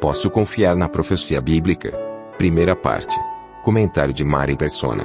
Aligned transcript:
Posso 0.00 0.30
confiar 0.30 0.76
na 0.76 0.88
profecia 0.88 1.40
bíblica? 1.40 1.90
Primeira 2.36 2.76
parte. 2.76 3.18
Comentário 3.64 4.14
de 4.14 4.24
Mari 4.24 4.56
Persona. 4.56 5.02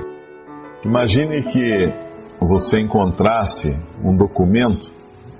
Imagine 0.85 1.41
que 1.52 1.91
você 2.39 2.79
encontrasse 2.79 3.75
um 4.03 4.16
documento 4.16 4.85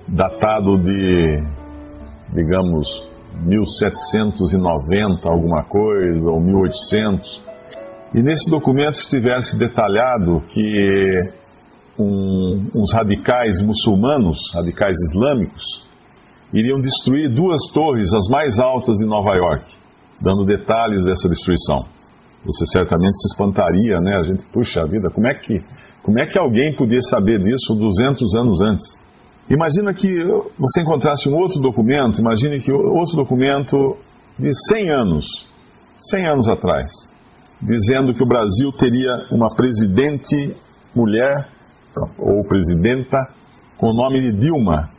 datado 0.08 0.76
de, 0.80 1.44
digamos, 2.34 3.08
1790 3.46 5.30
alguma 5.30 5.64
coisa, 5.64 6.32
ou 6.32 6.42
1800, 6.42 7.44
e 8.16 8.24
nesse 8.24 8.50
documento 8.50 8.96
estivesse 8.96 9.56
detalhado 9.56 10.42
que 10.48 11.32
um, 12.00 12.72
uns 12.74 12.92
radicais 12.92 13.62
muçulmanos, 13.62 14.40
radicais 14.56 14.98
islâmicos, 15.12 15.64
iriam 16.54 16.80
destruir 16.80 17.30
duas 17.30 17.62
torres, 17.74 18.14
as 18.14 18.28
mais 18.30 18.60
altas 18.60 18.98
de 18.98 19.06
Nova 19.06 19.36
York, 19.36 19.66
dando 20.22 20.46
detalhes 20.46 21.04
dessa 21.04 21.28
destruição. 21.28 21.86
Você 22.46 22.66
certamente 22.72 23.18
se 23.20 23.28
espantaria, 23.34 24.00
né? 24.00 24.18
A 24.18 24.24
gente, 24.24 24.46
puxa 24.52 24.86
vida, 24.86 25.10
como 25.10 25.28
é 25.28 25.34
que, 25.34 25.64
como 26.04 26.20
é 26.20 26.26
que 26.26 26.38
alguém 26.38 26.76
podia 26.76 27.02
saber 27.02 27.42
disso 27.42 27.74
200 27.74 28.36
anos 28.36 28.62
antes? 28.62 29.04
Imagina 29.50 29.94
que 29.94 30.08
você 30.58 30.82
encontrasse 30.82 31.28
um 31.28 31.36
outro 31.36 31.60
documento, 31.60 32.20
imagine 32.20 32.62
que 32.62 32.72
outro 32.72 33.16
documento 33.16 33.98
de 34.38 34.50
100 34.70 34.90
anos, 34.90 35.26
100 36.00 36.26
anos 36.28 36.48
atrás, 36.48 36.92
dizendo 37.62 38.14
que 38.14 38.24
o 38.24 38.28
Brasil 38.28 38.72
teria 38.78 39.26
uma 39.32 39.48
presidente 39.56 40.56
mulher 40.96 41.48
ou 42.18 42.44
presidenta 42.46 43.28
com 43.78 43.88
o 43.88 43.94
nome 43.94 44.22
de 44.22 44.32
Dilma. 44.34 44.90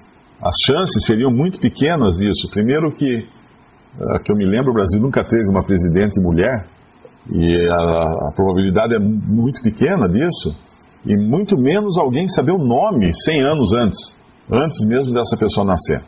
As 0.43 0.55
chances 0.67 1.07
seriam 1.07 1.31
muito 1.31 1.61
pequenas 1.61 2.17
disso. 2.17 2.49
Primeiro 2.51 2.93
que, 2.93 3.17
eh, 3.17 4.19
que 4.25 4.33
eu 4.33 4.37
me 4.37 4.45
lembro, 4.45 4.71
o 4.71 4.75
Brasil 4.75 5.01
nunca 5.01 5.25
teve 5.25 5.49
uma 5.49 5.65
presidente 5.65 6.21
mulher 6.21 6.67
e 7.33 7.67
a, 7.69 8.29
a 8.29 8.33
probabilidade 8.35 8.95
é 8.95 8.99
muito 8.99 9.63
pequena 9.63 10.09
disso. 10.09 10.55
E 11.07 11.17
muito 11.17 11.59
menos 11.59 11.99
alguém 11.99 12.29
saber 12.29 12.53
o 12.53 12.59
nome 12.59 13.11
100 13.25 13.41
anos 13.43 13.73
antes, 13.75 13.99
antes 14.51 14.87
mesmo 14.87 15.13
dessa 15.13 15.37
pessoa 15.37 15.67
nascer. 15.67 16.03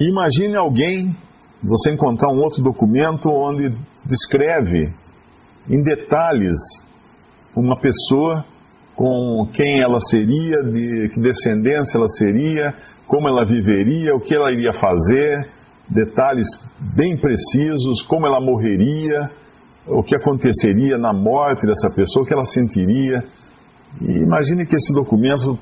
Imagine 0.00 0.56
alguém, 0.56 1.16
você 1.62 1.92
encontrar 1.92 2.30
um 2.30 2.38
outro 2.38 2.62
documento 2.62 3.28
onde 3.30 3.74
descreve 4.04 4.92
em 5.68 5.82
detalhes 5.82 6.58
uma 7.54 7.76
pessoa 7.78 8.44
com 8.94 9.48
quem 9.52 9.80
ela 9.80 10.00
seria, 10.00 10.62
de 10.62 11.10
que 11.12 11.20
descendência 11.20 11.98
ela 11.98 12.08
seria, 12.08 12.74
como 13.06 13.28
ela 13.28 13.44
viveria, 13.44 14.14
o 14.14 14.20
que 14.20 14.34
ela 14.34 14.50
iria 14.50 14.72
fazer, 14.72 15.48
detalhes 15.88 16.46
bem 16.94 17.16
precisos, 17.16 18.02
como 18.02 18.26
ela 18.26 18.40
morreria, 18.40 19.30
o 19.86 20.02
que 20.02 20.16
aconteceria 20.16 20.98
na 20.98 21.12
morte 21.12 21.66
dessa 21.66 21.88
pessoa, 21.90 22.24
o 22.24 22.26
que 22.26 22.34
ela 22.34 22.44
sentiria. 22.44 23.22
E 24.00 24.18
imagine 24.18 24.66
que 24.66 24.74
esse 24.74 24.92
documento 24.92 25.58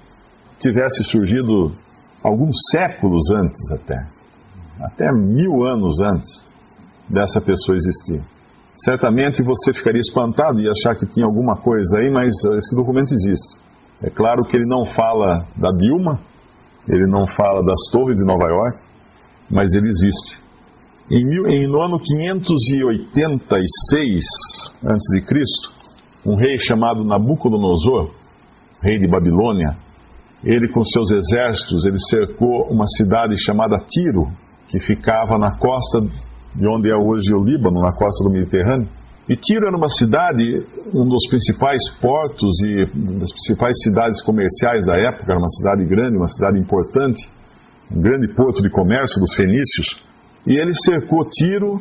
tivesse 0.59 1.05
surgido 1.05 1.77
alguns 2.25 2.57
séculos 2.71 3.31
antes 3.33 3.73
até, 3.73 4.09
até 4.81 5.13
mil 5.13 5.65
anos 5.65 6.01
antes 6.01 6.47
dessa 7.09 7.41
pessoa 7.41 7.77
existir. 7.77 8.23
Certamente 8.75 9.43
você 9.43 9.73
ficaria 9.73 10.01
espantado 10.01 10.61
e 10.61 10.69
achar 10.69 10.97
que 10.97 11.07
tinha 11.07 11.27
alguma 11.27 11.57
coisa 11.57 11.99
aí, 11.99 12.11
mas 12.11 12.35
esse 12.57 12.75
documento 12.75 13.13
existe. 13.13 13.63
É 14.03 14.11
claro 14.11 14.43
que 14.45 14.57
ele 14.57 14.67
não 14.67 14.85
fala 14.87 15.47
da 15.57 15.71
Dilma, 15.71 16.19
ele 16.89 17.07
não 17.07 17.27
fala 17.27 17.63
das 17.65 17.81
torres 17.91 18.19
de 18.19 18.25
Nova 18.25 18.49
York, 18.49 18.79
mas 19.51 19.75
ele 19.75 19.89
existe. 19.89 20.41
Em, 21.11 21.25
mil, 21.25 21.47
em 21.47 21.67
no 21.67 21.83
ano 21.83 21.99
586 21.99 24.25
a.C., 24.85 25.25
um 26.27 26.37
rei 26.37 26.59
chamado 26.59 27.05
Nabucodonosor, 27.05 28.11
rei 28.81 28.99
de 28.99 29.07
Babilônia, 29.07 29.77
ele 30.43 30.69
com 30.69 30.83
seus 30.85 31.11
exércitos, 31.11 31.85
ele 31.85 31.99
cercou 31.99 32.67
uma 32.71 32.87
cidade 32.87 33.39
chamada 33.43 33.79
Tiro, 33.79 34.31
que 34.69 34.81
ficava 34.81 35.37
na 35.39 35.59
costa 35.59 36.01
de 36.55 36.69
onde 36.69 36.91
é 36.91 36.97
hoje 36.97 37.35
o 37.35 37.43
Líbano, 37.43 37.81
na 37.81 37.93
costa 37.93 38.23
do 38.25 38.31
Mediterrâneo. 38.31 38.89
E 39.27 39.37
Tiro 39.37 39.67
era 39.67 39.77
uma 39.77 39.89
cidade, 39.89 40.67
um 40.93 41.09
dos 41.09 41.27
principais 41.29 41.81
portos 41.99 42.61
e 42.61 42.85
das 43.19 43.33
principais 43.33 43.75
cidades 43.83 44.23
comerciais 44.23 44.85
da 44.85 44.97
época, 44.99 45.33
era 45.33 45.39
uma 45.39 45.49
cidade 45.49 45.85
grande, 45.87 46.17
uma 46.17 46.29
cidade 46.29 46.59
importante, 46.59 47.27
um 47.91 48.03
grande 48.03 48.29
porto 48.35 48.63
de 48.63 48.69
comércio 48.69 49.19
dos 49.19 49.35
fenícios. 49.35 50.05
E 50.47 50.59
ele 50.59 50.75
cercou 50.75 51.27
Tiro 51.31 51.81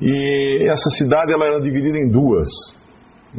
e 0.00 0.66
essa 0.68 0.90
cidade 0.90 1.32
ela 1.32 1.46
era 1.46 1.60
dividida 1.60 1.98
em 1.98 2.10
duas. 2.10 2.48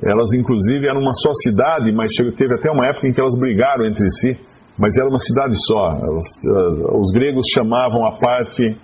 Elas 0.01 0.33
inclusive 0.33 0.87
eram 0.87 1.01
uma 1.01 1.13
só 1.13 1.33
cidade, 1.33 1.91
mas 1.91 2.13
teve 2.37 2.55
até 2.55 2.71
uma 2.71 2.85
época 2.85 3.07
em 3.07 3.11
que 3.11 3.19
elas 3.19 3.37
brigaram 3.37 3.83
entre 3.83 4.09
si, 4.09 4.37
mas 4.77 4.95
era 4.95 5.09
uma 5.09 5.19
cidade 5.19 5.53
só. 5.65 5.91
Elas, 5.91 6.25
uh, 6.45 6.97
os 6.97 7.11
gregos 7.11 7.45
chamavam 7.53 8.05
a 8.05 8.13
parte 8.13 8.77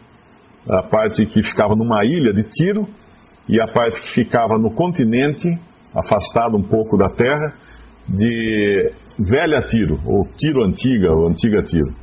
a 0.67 0.81
parte 0.81 1.25
que 1.25 1.43
ficava 1.43 1.75
numa 1.75 2.05
ilha 2.05 2.33
de 2.33 2.43
Tiro 2.43 2.87
e 3.47 3.59
a 3.59 3.67
parte 3.67 4.01
que 4.01 4.13
ficava 4.13 4.57
no 4.57 4.71
continente, 4.71 5.47
afastado 5.93 6.57
um 6.57 6.63
pouco 6.63 6.97
da 6.97 7.09
terra, 7.09 7.53
de 8.07 8.91
Velha 9.19 9.61
Tiro, 9.61 9.99
ou 10.05 10.25
Tiro 10.37 10.63
Antiga, 10.63 11.11
ou 11.11 11.27
Antiga 11.27 11.61
Tiro. 11.61 11.93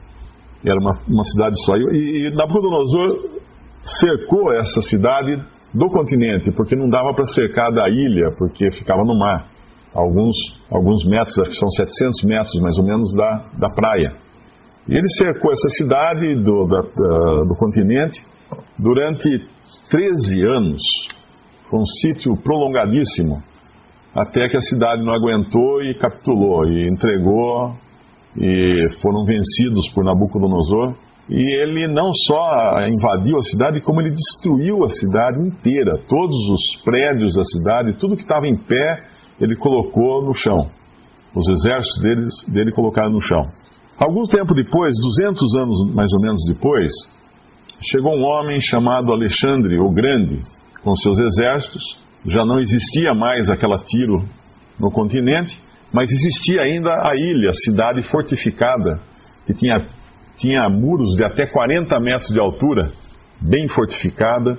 Era 0.65 0.79
uma, 0.79 0.99
uma 1.09 1.25
cidade 1.25 1.57
só. 1.65 1.77
E, 1.77 2.27
e 2.27 2.31
Nabucodonosor 2.31 3.41
cercou 3.83 4.53
essa 4.53 4.83
cidade 4.83 5.43
do 5.73 5.89
continente, 5.89 6.51
porque 6.53 6.77
não 6.77 6.89
dava 6.89 7.15
para 7.15 7.25
cercar 7.27 7.73
da 7.73 7.89
ilha, 7.89 8.31
porque 8.37 8.71
ficava 8.73 9.05
no 9.05 9.19
mar. 9.19 9.49
Alguns, 9.95 10.37
alguns 10.71 11.05
metros, 11.05 11.37
acho 11.39 11.51
que 11.51 11.57
são 11.57 11.69
700 11.69 12.25
metros 12.25 12.61
mais 12.61 12.79
ou 12.79 12.85
menos 12.85 13.15
da, 13.15 13.45
da 13.59 13.71
praia. 13.71 14.15
E 14.89 14.97
ele 14.97 15.09
cercou 15.09 15.53
essa 15.53 15.69
cidade 15.71 16.35
do, 16.35 16.67
da, 16.67 16.81
da, 16.83 17.45
do 17.45 17.55
continente 17.57 18.23
durante 18.79 19.47
13 19.91 20.43
anos. 20.43 20.81
Foi 21.71 21.79
um 21.79 21.87
sítio 21.87 22.37
prolongadíssimo, 22.37 23.41
até 24.13 24.49
que 24.49 24.57
a 24.57 24.61
cidade 24.61 25.05
não 25.05 25.15
aguentou 25.15 25.81
e 25.81 25.95
capitulou, 25.95 26.65
e 26.67 26.89
entregou, 26.89 27.77
e 28.37 28.89
foram 29.01 29.25
vencidos 29.25 29.89
por 29.95 30.05
Nabucodonosor. 30.05 30.97
E 31.29 31.53
ele 31.53 31.87
não 31.87 32.13
só 32.13 32.75
invadiu 32.89 33.39
a 33.39 33.43
cidade, 33.43 33.81
como 33.81 34.01
ele 34.01 34.11
destruiu 34.11 34.83
a 34.83 34.89
cidade 34.89 35.41
inteira. 35.41 35.97
Todos 36.09 36.49
os 36.49 36.83
prédios 36.83 37.37
da 37.37 37.45
cidade, 37.45 37.97
tudo 37.99 38.17
que 38.17 38.23
estava 38.23 38.49
em 38.49 38.57
pé, 38.57 39.05
ele 39.41 39.55
colocou 39.55 40.25
no 40.25 40.35
chão. 40.35 40.69
Os 41.37 41.49
exércitos 41.49 42.03
dele, 42.03 42.29
dele 42.53 42.73
colocaram 42.73 43.13
no 43.13 43.23
chão. 43.23 43.49
Algum 43.97 44.25
tempo 44.25 44.55
depois, 44.55 44.93
200 45.01 45.57
anos 45.57 45.95
mais 45.95 46.13
ou 46.13 46.21
menos 46.21 46.41
depois, 46.53 46.91
chegou 47.81 48.17
um 48.17 48.25
homem 48.25 48.61
chamado 48.61 49.13
Alexandre 49.13 49.79
o 49.79 49.89
Grande, 49.93 50.41
com 50.83 50.95
seus 50.97 51.19
exércitos. 51.19 51.83
Já 52.27 52.45
não 52.45 52.61
existia 52.61 53.15
mais 53.15 53.49
aquela 53.49 53.79
Tiro 53.85 54.25
no 54.79 54.91
continente, 54.91 55.61
mas 55.93 56.11
existia 56.11 56.63
ainda 56.63 56.95
a 57.07 57.15
ilha, 57.15 57.53
cidade 57.55 58.03
fortificada, 58.11 59.01
que 59.47 59.55
tinha, 59.55 59.89
tinha 60.37 60.69
muros 60.69 61.17
de 61.17 61.25
até 61.25 61.47
40 61.47 61.99
metros 62.01 62.31
de 62.31 62.39
altura, 62.39 62.93
bem 63.41 63.69
fortificada. 63.69 64.59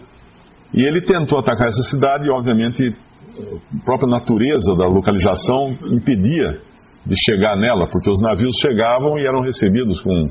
E 0.73 0.83
ele 0.83 1.01
tentou 1.01 1.39
atacar 1.39 1.69
essa 1.69 1.83
cidade 1.83 2.27
e, 2.27 2.29
obviamente, 2.29 2.95
a 3.38 3.85
própria 3.85 4.09
natureza 4.09 4.75
da 4.75 4.88
localização 4.88 5.71
impedia 5.91 6.62
de 7.06 7.15
chegar 7.15 7.56
nela, 7.56 7.88
porque 7.88 8.09
os 8.09 8.21
navios 8.21 8.56
chegavam 8.57 9.18
e 9.18 9.25
eram 9.25 9.41
recebidos 9.41 10.01
com, 10.01 10.29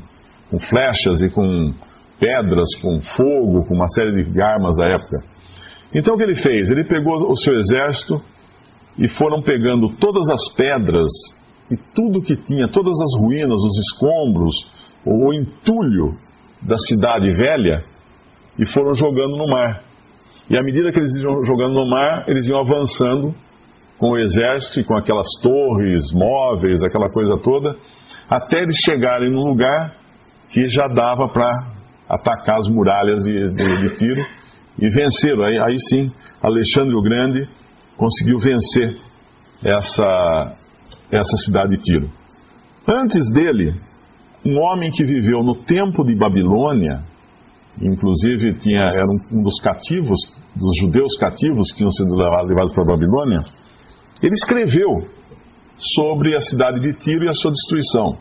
com 0.50 0.60
flechas 0.60 1.20
e 1.20 1.28
com 1.28 1.74
pedras, 2.18 2.68
com 2.80 3.00
fogo, 3.16 3.64
com 3.64 3.74
uma 3.74 3.88
série 3.88 4.24
de 4.24 4.40
armas 4.40 4.76
da 4.76 4.86
época. 4.86 5.29
Então 5.94 6.14
o 6.14 6.16
que 6.16 6.22
ele 6.22 6.36
fez? 6.36 6.70
Ele 6.70 6.84
pegou 6.84 7.14
o 7.14 7.36
seu 7.36 7.54
exército 7.58 8.20
e 8.98 9.08
foram 9.16 9.42
pegando 9.42 9.88
todas 9.96 10.28
as 10.28 10.54
pedras 10.54 11.10
e 11.70 11.76
tudo 11.94 12.22
que 12.22 12.36
tinha, 12.36 12.68
todas 12.68 13.00
as 13.00 13.22
ruínas, 13.22 13.56
os 13.56 13.78
escombros, 13.78 14.54
o 15.04 15.32
entulho 15.32 16.16
da 16.62 16.76
cidade 16.78 17.32
velha 17.34 17.84
e 18.58 18.66
foram 18.66 18.94
jogando 18.94 19.36
no 19.36 19.48
mar. 19.48 19.82
E 20.48 20.56
à 20.56 20.62
medida 20.62 20.92
que 20.92 20.98
eles 20.98 21.16
iam 21.16 21.44
jogando 21.44 21.74
no 21.74 21.88
mar, 21.88 22.24
eles 22.28 22.46
iam 22.46 22.58
avançando 22.58 23.34
com 23.98 24.10
o 24.10 24.18
exército 24.18 24.80
e 24.80 24.84
com 24.84 24.96
aquelas 24.96 25.28
torres 25.42 26.12
móveis, 26.12 26.82
aquela 26.82 27.08
coisa 27.10 27.36
toda, 27.38 27.76
até 28.28 28.62
eles 28.62 28.76
chegarem 28.84 29.30
num 29.30 29.44
lugar 29.44 29.96
que 30.50 30.68
já 30.68 30.86
dava 30.86 31.28
para 31.28 31.50
atacar 32.08 32.58
as 32.58 32.68
muralhas 32.68 33.22
de, 33.22 33.50
de, 33.50 33.80
de 33.80 33.94
Tiro 33.96 34.24
e 34.80 34.88
venceram. 34.88 35.44
Aí, 35.44 35.58
aí 35.58 35.78
sim, 35.78 36.10
Alexandre 36.42 36.96
o 36.96 37.02
Grande 37.02 37.46
conseguiu 37.96 38.38
vencer 38.38 38.96
essa, 39.62 40.56
essa 41.10 41.36
cidade 41.44 41.76
de 41.76 41.82
Tiro. 41.82 42.10
Antes 42.88 43.30
dele, 43.32 43.74
um 44.44 44.58
homem 44.58 44.90
que 44.90 45.04
viveu 45.04 45.42
no 45.42 45.54
tempo 45.54 46.02
de 46.02 46.14
Babilônia, 46.14 47.04
inclusive 47.80 48.54
tinha, 48.54 48.84
era 48.84 49.06
um 49.06 49.42
dos 49.42 49.60
cativos, 49.60 50.18
dos 50.56 50.78
judeus 50.78 51.16
cativos 51.18 51.70
que 51.70 51.78
tinham 51.78 51.90
sido 51.90 52.14
levados 52.16 52.72
para 52.72 52.82
a 52.82 52.86
Babilônia, 52.86 53.40
ele 54.22 54.34
escreveu 54.34 55.06
sobre 55.76 56.34
a 56.34 56.40
cidade 56.40 56.80
de 56.80 56.92
Tiro 56.94 57.24
e 57.24 57.28
a 57.28 57.34
sua 57.34 57.50
destruição. 57.50 58.18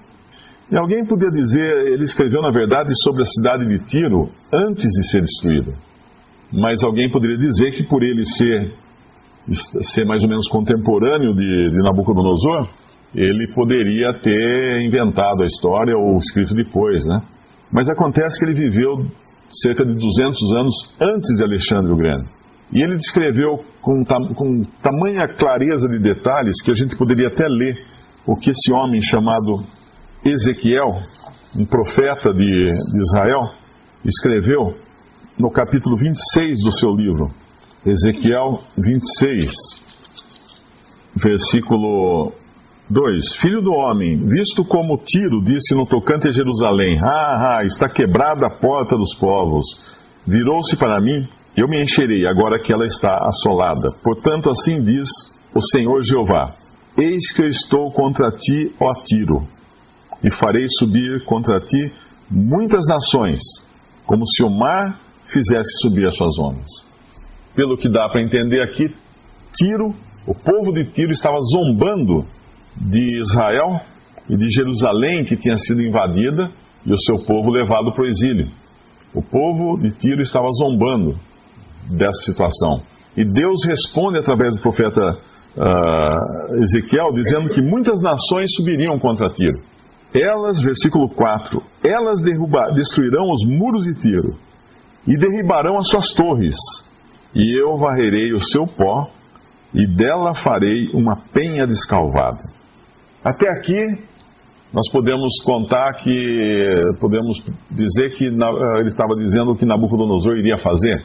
E 0.71 0.77
alguém 0.77 1.05
podia 1.05 1.31
dizer, 1.31 1.87
ele 1.87 2.03
escreveu 2.03 2.41
na 2.41 2.51
verdade 2.51 2.91
sobre 3.01 3.23
a 3.23 3.25
cidade 3.25 3.65
de 3.65 3.79
Tiro 3.85 4.29
antes 4.53 4.85
de 4.85 5.09
ser 5.09 5.21
destruída. 5.21 5.73
Mas 6.51 6.83
alguém 6.83 7.09
poderia 7.09 7.37
dizer 7.37 7.71
que 7.71 7.83
por 7.83 8.03
ele 8.03 8.25
ser, 8.25 8.73
ser 9.93 10.05
mais 10.05 10.23
ou 10.23 10.29
menos 10.29 10.47
contemporâneo 10.49 11.33
de, 11.33 11.69
de 11.69 11.77
Nabucodonosor, 11.77 12.67
ele 13.15 13.47
poderia 13.53 14.13
ter 14.21 14.81
inventado 14.81 15.41
a 15.41 15.45
história 15.45 15.95
ou 15.97 16.17
escrito 16.17 16.53
depois, 16.53 17.05
né? 17.05 17.21
Mas 17.71 17.89
acontece 17.89 18.39
que 18.39 18.45
ele 18.45 18.55
viveu 18.55 19.05
cerca 19.49 19.85
de 19.85 19.93
200 19.95 20.53
anos 20.53 20.75
antes 20.99 21.35
de 21.35 21.43
Alexandre 21.43 21.91
o 21.91 21.95
Grande. 21.95 22.27
E 22.71 22.81
ele 22.81 22.95
descreveu 22.95 23.63
com, 23.81 24.03
com 24.35 24.61
tamanha 24.81 25.27
clareza 25.27 25.87
de 25.87 25.99
detalhes 25.99 26.61
que 26.63 26.71
a 26.71 26.75
gente 26.75 26.95
poderia 26.95 27.27
até 27.27 27.47
ler 27.47 27.75
o 28.27 28.35
que 28.35 28.51
esse 28.51 28.71
homem 28.71 29.01
chamado 29.01 29.55
Ezequiel, 30.23 30.87
um 31.57 31.65
profeta 31.65 32.31
de, 32.31 32.65
de 32.65 32.97
Israel, 32.97 33.41
escreveu 34.05 34.75
no 35.39 35.49
capítulo 35.49 35.95
26 35.95 36.63
do 36.65 36.71
seu 36.71 36.93
livro. 36.93 37.31
Ezequiel 37.85 38.59
26, 38.77 39.53
versículo 41.15 42.33
2. 42.89 43.37
Filho 43.37 43.61
do 43.61 43.71
homem, 43.71 44.27
visto 44.27 44.65
como 44.65 44.97
Tiro 44.97 45.41
disse 45.41 45.73
no 45.73 45.85
tocante 45.85 46.27
a 46.27 46.31
Jerusalém: 46.33 46.99
Ah, 47.01 47.59
ah, 47.59 47.63
está 47.63 47.87
quebrada 47.87 48.47
a 48.47 48.49
porta 48.49 48.97
dos 48.97 49.15
povos. 49.15 49.65
Virou-se 50.27 50.75
para 50.75 50.99
mim, 50.99 51.25
eu 51.55 51.69
me 51.69 51.81
encherei, 51.81 52.27
agora 52.27 52.59
que 52.59 52.73
ela 52.73 52.85
está 52.85 53.25
assolada. 53.25 53.93
Portanto, 54.03 54.49
assim 54.49 54.83
diz 54.83 55.07
o 55.55 55.61
Senhor 55.61 56.03
Jeová: 56.03 56.53
Eis 56.97 57.31
que 57.31 57.43
eu 57.43 57.47
estou 57.47 57.89
contra 57.93 58.29
ti, 58.29 58.75
ó 58.77 58.93
Tiro, 59.05 59.47
e 60.21 60.35
farei 60.35 60.65
subir 60.67 61.23
contra 61.23 61.61
ti 61.61 61.93
muitas 62.29 62.85
nações, 62.87 63.39
como 64.05 64.27
se 64.27 64.43
o 64.43 64.49
mar 64.49 65.07
fizesse 65.31 65.69
subir 65.81 66.07
as 66.07 66.15
suas 66.15 66.37
ondas. 66.39 66.69
Pelo 67.55 67.77
que 67.77 67.89
dá 67.89 68.07
para 68.09 68.21
entender 68.21 68.61
aqui, 68.61 68.93
Tiro, 69.55 69.95
o 70.25 70.33
povo 70.33 70.71
de 70.73 70.85
Tiro 70.91 71.11
estava 71.11 71.37
zombando 71.41 72.25
de 72.75 73.19
Israel 73.19 73.81
e 74.29 74.37
de 74.37 74.49
Jerusalém, 74.49 75.23
que 75.23 75.35
tinha 75.35 75.57
sido 75.57 75.81
invadida, 75.81 76.51
e 76.85 76.93
o 76.93 76.99
seu 76.99 77.25
povo 77.25 77.49
levado 77.49 77.91
para 77.91 78.03
o 78.03 78.07
exílio. 78.07 78.47
O 79.13 79.21
povo 79.21 79.81
de 79.81 79.91
Tiro 79.97 80.21
estava 80.21 80.47
zombando 80.51 81.17
dessa 81.89 82.19
situação. 82.25 82.81
E 83.17 83.25
Deus 83.25 83.65
responde 83.65 84.19
através 84.19 84.55
do 84.55 84.61
profeta 84.61 85.17
uh, 85.57 86.63
Ezequiel, 86.63 87.11
dizendo 87.13 87.49
que 87.49 87.61
muitas 87.61 88.01
nações 88.01 88.53
subiriam 88.55 88.99
contra 88.99 89.29
Tiro. 89.29 89.59
Elas, 90.13 90.61
versículo 90.61 91.09
4, 91.09 91.61
elas 91.83 92.21
derrubar, 92.21 92.73
destruirão 92.73 93.31
os 93.31 93.45
muros 93.45 93.83
de 93.83 93.99
Tiro 93.99 94.48
e 95.09 95.17
derribarão 95.17 95.79
as 95.79 95.89
suas 95.89 96.13
torres, 96.13 96.55
e 97.33 97.59
eu 97.59 97.75
varrerei 97.77 98.31
o 98.31 98.39
seu 98.39 98.67
pó, 98.67 99.09
e 99.73 99.87
dela 99.87 100.35
farei 100.43 100.87
uma 100.93 101.15
penha 101.33 101.65
descalvada. 101.65 102.47
Até 103.23 103.49
aqui, 103.49 104.03
nós 104.71 104.87
podemos 104.91 105.41
contar 105.43 105.93
que, 105.93 106.75
podemos 106.99 107.41
dizer 107.71 108.11
que 108.15 108.25
ele 108.25 108.87
estava 108.87 109.15
dizendo 109.15 109.51
o 109.51 109.57
que 109.57 109.65
Nabucodonosor 109.65 110.37
iria 110.37 110.59
fazer, 110.59 111.03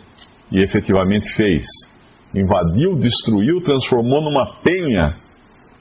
e 0.52 0.60
efetivamente 0.60 1.34
fez. 1.34 1.64
Invadiu, 2.34 2.96
destruiu, 2.96 3.62
transformou 3.62 4.20
numa 4.20 4.60
penha, 4.60 5.16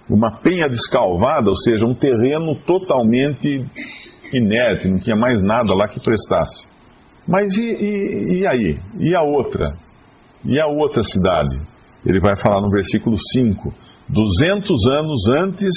uma 0.10 0.40
penha 0.40 0.70
descalvada, 0.70 1.50
ou 1.50 1.58
seja, 1.58 1.86
um 1.86 1.94
terreno 1.94 2.56
totalmente 2.56 3.66
inerte, 4.32 4.88
não 4.88 5.00
tinha 5.00 5.16
mais 5.16 5.42
nada 5.42 5.76
lá 5.76 5.90
que 5.90 6.00
prestasse. 6.00 6.73
Mas 7.28 7.52
e, 7.56 7.62
e, 7.62 8.40
e 8.42 8.48
aí? 8.48 8.80
E 9.00 9.16
a 9.16 9.22
outra? 9.22 9.78
E 10.46 10.60
a 10.60 10.68
outra 10.68 11.04
cidade? 11.04 11.60
Ele 12.06 12.20
vai 12.20 12.38
falar 12.38 12.62
no 12.62 12.70
versículo 12.70 13.16
5: 13.18 13.74
200 14.10 14.88
anos 14.88 15.28
antes 15.30 15.74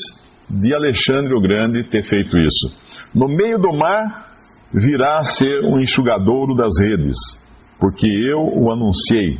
de 0.49 0.75
Alexandre 0.75 1.35
o 1.35 1.41
Grande 1.41 1.85
ter 1.85 2.05
feito 2.09 2.37
isso. 2.37 2.73
No 3.15 3.29
meio 3.29 3.59
do 3.59 3.73
mar 3.73 4.27
virá 4.73 5.19
a 5.19 5.25
ser 5.25 5.65
um 5.65 5.81
enxugadouro 5.81 6.55
das 6.55 6.79
redes, 6.81 7.17
porque 7.79 8.07
eu 8.07 8.41
o 8.41 8.71
anunciei, 8.71 9.39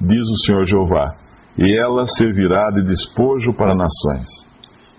diz 0.00 0.26
o 0.26 0.36
Senhor 0.44 0.66
Jeová, 0.66 1.16
e 1.58 1.74
ela 1.74 2.06
servirá 2.06 2.70
de 2.70 2.84
despojo 2.84 3.52
para 3.52 3.74
nações. 3.74 4.26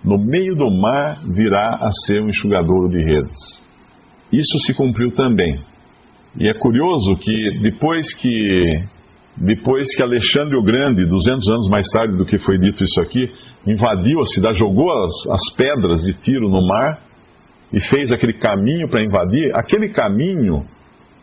No 0.04 0.18
meio 0.18 0.54
do 0.54 0.70
mar 0.70 1.16
virá 1.26 1.78
a 1.80 1.90
ser 2.06 2.22
um 2.22 2.28
enxugadouro 2.28 2.88
de 2.90 2.98
redes. 2.98 3.62
Isso 4.32 4.58
se 4.60 4.74
cumpriu 4.74 5.12
também. 5.14 5.71
E 6.38 6.48
é 6.48 6.54
curioso 6.54 7.16
que 7.16 7.60
depois 7.60 8.14
que 8.14 8.84
depois 9.36 9.94
que 9.96 10.02
Alexandre 10.02 10.56
o 10.56 10.62
Grande, 10.62 11.06
200 11.06 11.48
anos 11.48 11.68
mais 11.68 11.88
tarde 11.88 12.16
do 12.16 12.24
que 12.24 12.38
foi 12.38 12.58
dito 12.58 12.84
isso 12.84 13.00
aqui, 13.00 13.30
invadiu 13.66 14.20
a 14.20 14.26
cidade, 14.26 14.58
jogou 14.58 14.90
as, 14.92 15.10
as 15.30 15.54
pedras 15.56 16.02
de 16.02 16.12
tiro 16.12 16.50
no 16.50 16.66
mar 16.66 17.02
e 17.72 17.80
fez 17.80 18.12
aquele 18.12 18.34
caminho 18.34 18.88
para 18.88 19.02
invadir, 19.02 19.50
aquele 19.54 19.88
caminho 19.88 20.66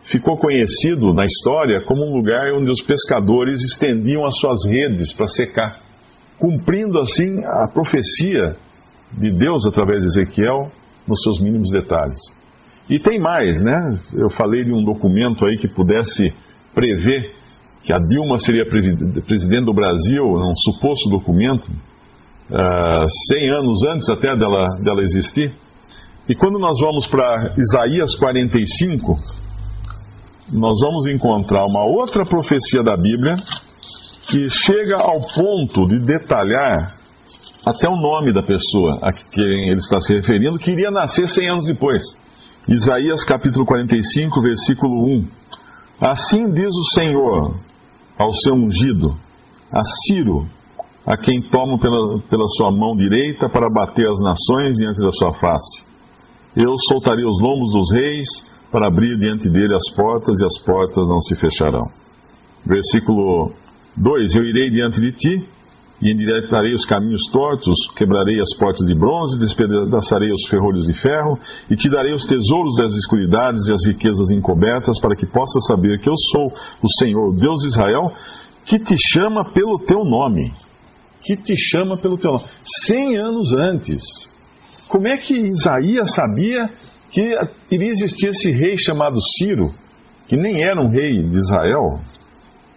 ficou 0.05 0.37
conhecido 0.37 1.13
na 1.13 1.25
história 1.25 1.81
como 1.85 2.03
um 2.03 2.15
lugar 2.15 2.51
onde 2.53 2.71
os 2.71 2.81
pescadores 2.81 3.61
estendiam 3.63 4.25
as 4.25 4.35
suas 4.39 4.65
redes 4.65 5.13
para 5.13 5.27
secar, 5.27 5.79
cumprindo 6.39 6.99
assim 6.99 7.43
a 7.45 7.67
profecia 7.67 8.55
de 9.11 9.31
Deus 9.31 9.67
através 9.67 10.01
de 10.01 10.07
Ezequiel 10.07 10.71
nos 11.07 11.21
seus 11.21 11.39
mínimos 11.39 11.69
detalhes. 11.69 12.38
E 12.89 12.97
tem 12.97 13.19
mais, 13.19 13.61
né? 13.61 13.77
Eu 14.15 14.29
falei 14.31 14.63
de 14.63 14.73
um 14.73 14.83
documento 14.83 15.45
aí 15.45 15.57
que 15.57 15.67
pudesse 15.67 16.33
prever 16.73 17.35
que 17.83 17.93
a 17.93 17.99
Dilma 17.99 18.37
seria 18.39 18.65
presidente 18.65 19.65
do 19.65 19.73
Brasil, 19.73 20.23
um 20.25 20.55
suposto 20.55 21.09
documento, 21.09 21.65
uh, 21.69 22.55
ah, 22.55 23.05
100 23.31 23.49
anos 23.49 23.83
antes 23.83 24.09
até 24.09 24.35
dela, 24.35 24.67
dela 24.81 25.01
existir. 25.01 25.53
E 26.27 26.35
quando 26.35 26.59
nós 26.59 26.79
vamos 26.79 27.07
para 27.07 27.55
Isaías 27.57 28.15
45, 28.15 29.15
nós 30.51 30.79
vamos 30.81 31.07
encontrar 31.07 31.65
uma 31.65 31.85
outra 31.85 32.25
profecia 32.25 32.83
da 32.83 32.97
Bíblia 32.97 33.35
que 34.27 34.49
chega 34.49 34.97
ao 34.97 35.21
ponto 35.33 35.87
de 35.87 35.99
detalhar 36.05 36.95
até 37.65 37.87
o 37.87 37.95
nome 37.95 38.31
da 38.31 38.43
pessoa 38.43 38.99
a 39.01 39.11
quem 39.13 39.69
ele 39.69 39.79
está 39.79 40.01
se 40.01 40.13
referindo, 40.13 40.57
que 40.57 40.71
iria 40.71 40.91
nascer 40.91 41.27
100 41.27 41.47
anos 41.49 41.65
depois. 41.65 42.03
Isaías 42.67 43.23
capítulo 43.23 43.65
45, 43.65 44.41
versículo 44.41 45.05
1. 45.05 45.27
Assim 46.01 46.51
diz 46.51 46.69
o 46.75 46.83
Senhor, 46.93 47.55
ao 48.17 48.33
seu 48.33 48.53
ungido, 48.53 49.17
a 49.71 49.81
Ciro, 49.83 50.47
a 51.05 51.17
quem 51.17 51.41
tomo 51.49 51.79
pela, 51.79 52.19
pela 52.29 52.45
sua 52.47 52.71
mão 52.71 52.95
direita 52.95 53.49
para 53.49 53.69
bater 53.69 54.09
as 54.09 54.19
nações 54.21 54.77
diante 54.77 54.99
da 54.99 55.11
sua 55.11 55.33
face. 55.39 55.83
Eu 56.55 56.77
soltarei 56.87 57.25
os 57.25 57.41
lombos 57.41 57.71
dos 57.71 57.91
reis 57.93 58.27
para 58.71 58.87
abrir 58.87 59.17
diante 59.17 59.49
dele 59.49 59.73
as 59.73 59.89
portas, 59.95 60.39
e 60.39 60.45
as 60.45 60.63
portas 60.63 61.07
não 61.07 61.19
se 61.21 61.35
fecharão. 61.37 61.89
Versículo 62.65 63.51
2: 63.97 64.35
Eu 64.35 64.43
irei 64.43 64.69
diante 64.69 64.99
de 64.99 65.11
ti 65.11 65.49
e 66.01 66.11
endireitarei 66.11 66.73
os 66.73 66.85
caminhos 66.85 67.23
tortos, 67.31 67.75
quebrarei 67.95 68.39
as 68.39 68.55
portas 68.57 68.85
de 68.85 68.95
bronze, 68.95 69.37
despedaçarei 69.37 70.31
os 70.31 70.47
ferrolhos 70.49 70.85
de 70.85 70.93
ferro, 70.93 71.37
e 71.69 71.75
te 71.75 71.89
darei 71.89 72.13
os 72.13 72.25
tesouros 72.25 72.75
das 72.77 72.93
escuridades 72.93 73.67
e 73.67 73.73
as 73.73 73.85
riquezas 73.85 74.31
encobertas, 74.31 74.99
para 74.99 75.15
que 75.15 75.25
possas 75.25 75.65
saber 75.65 75.99
que 75.99 76.09
eu 76.09 76.15
sou 76.31 76.53
o 76.81 76.89
Senhor, 76.97 77.35
Deus 77.35 77.59
de 77.61 77.67
Israel, 77.67 78.11
que 78.65 78.79
te 78.79 78.95
chama 78.97 79.51
pelo 79.51 79.79
teu 79.79 80.03
nome. 80.05 80.53
Que 81.21 81.35
te 81.35 81.55
chama 81.57 81.97
pelo 81.97 82.17
teu 82.17 82.31
nome. 82.31 82.45
Cem 82.87 83.17
anos 83.17 83.53
antes. 83.53 84.01
Como 84.87 85.07
é 85.07 85.17
que 85.17 85.33
Isaías 85.33 86.13
sabia 86.15 86.69
que 87.11 87.35
iria 87.71 87.89
existir 87.89 88.27
esse 88.27 88.51
rei 88.51 88.77
chamado 88.77 89.17
Ciro, 89.37 89.73
que 90.27 90.37
nem 90.37 90.61
era 90.61 90.79
um 90.79 90.89
rei 90.89 91.11
de 91.11 91.37
Israel, 91.37 91.99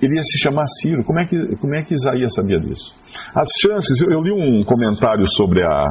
iria 0.03 0.23
se 0.23 0.39
chamar 0.39 0.67
Ciro. 0.81 1.05
Como 1.05 1.19
é 1.21 1.25
que, 1.25 1.57
como 1.57 1.75
é 1.75 1.83
que 1.83 1.95
Isaías 1.95 2.35
sabia 2.35 2.59
disso? 2.59 2.93
As 3.35 3.49
chances, 3.61 4.01
eu, 4.03 4.11
eu 4.11 4.21
li 4.21 4.33
um 4.33 4.63
comentário 4.65 5.27
sobre 5.29 5.63
a, 5.63 5.87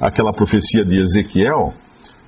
aquela 0.00 0.32
profecia 0.32 0.84
de 0.84 1.00
Ezequiel, 1.00 1.72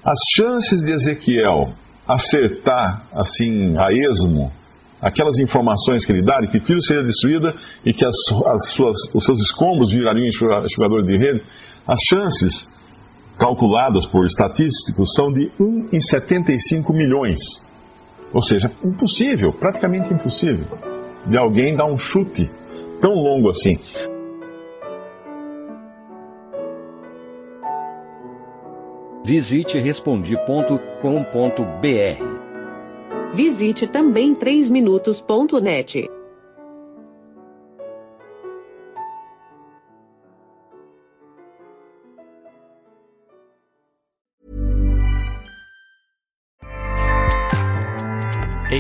as 0.05 0.19
chances 0.35 0.81
de 0.81 0.93
Ezequiel 0.93 1.75
acertar 2.07 3.07
assim 3.13 3.77
a 3.77 3.93
esmo 3.93 4.51
aquelas 5.01 5.39
informações 5.39 6.05
que 6.05 6.13
ele 6.13 6.23
dá, 6.23 6.39
de 6.41 6.49
que 6.49 6.61
Tiro 6.61 6.83
seria 6.83 7.03
destruída 7.03 7.55
e 7.85 7.93
que 7.93 8.05
as, 8.05 8.15
as 8.47 8.73
suas, 8.73 8.97
os 9.15 9.25
seus 9.25 9.41
escombros 9.41 9.93
virariam 9.93 10.27
enxugador 10.27 11.03
de 11.05 11.17
rede, 11.17 11.43
as 11.87 11.99
chances 12.09 12.69
calculadas 13.39 14.07
por 14.07 14.27
estatísticos 14.27 15.15
são 15.15 15.33
de 15.33 15.51
1 15.59 15.89
em 15.93 16.01
75 16.01 16.93
milhões. 16.93 17.41
Ou 18.33 18.43
seja, 18.43 18.71
impossível, 18.85 19.53
praticamente 19.53 20.13
impossível, 20.13 20.67
de 21.27 21.37
alguém 21.37 21.77
dar 21.77 21.87
um 21.87 21.99
chute 21.99 22.51
tão 23.01 23.15
longo 23.15 23.51
assim. 23.51 23.77
Visite 29.25 29.79
respondi.com.br. 29.79 30.81
Visite 33.33 33.87
também 33.87 34.35
3minutos.net. 34.35 36.10